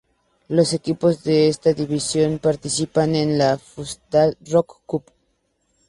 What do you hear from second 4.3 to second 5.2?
Rock Cup.